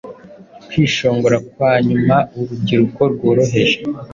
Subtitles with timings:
[0.67, 3.77] kwishongora kwanyuma Urubyiruko rworoheje